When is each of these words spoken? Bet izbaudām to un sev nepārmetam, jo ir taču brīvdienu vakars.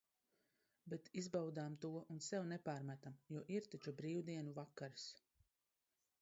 Bet 0.93 1.09
izbaudām 1.19 1.75
to 1.85 1.91
un 2.15 2.21
sev 2.29 2.47
nepārmetam, 2.53 3.19
jo 3.35 3.45
ir 3.59 3.69
taču 3.75 3.95
brīvdienu 4.01 4.57
vakars. 4.57 5.07